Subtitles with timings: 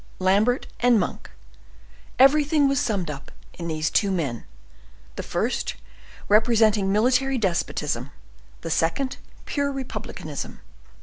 [0.17, 4.45] Lambert and Monk—everything was summed up in these two men;
[5.15, 5.75] the first
[6.27, 8.09] representing military despotism,
[8.61, 10.59] the second pure republicanism.